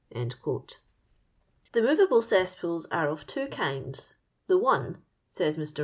|" 0.01 0.09
The 0.11 0.81
movable 1.83 2.23
cesspools 2.23 2.87
ore 2.91 3.07
of 3.07 3.27
two 3.27 3.45
kinds; 3.49 4.15
the 4.47 4.57
one," 4.57 5.03
says 5.29 5.57
^Ir. 5.59 5.77